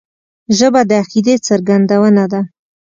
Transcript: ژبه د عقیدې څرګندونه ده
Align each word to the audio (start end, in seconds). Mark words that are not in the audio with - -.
ژبه 0.57 0.81
د 0.89 0.91
عقیدې 1.01 1.35
څرګندونه 1.47 2.23
ده 2.31 2.41